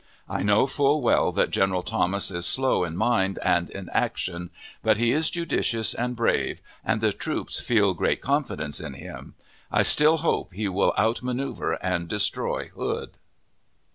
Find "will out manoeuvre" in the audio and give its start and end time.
10.67-11.77